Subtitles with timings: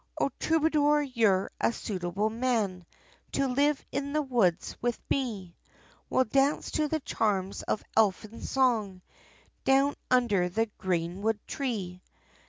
[0.19, 2.87] "O troubadour, you're a suitable man,
[3.33, 5.55] To live in the woods with me,
[6.09, 9.03] We'll dance to the charms of elphin song,
[9.63, 12.01] Down under the greenwood tree."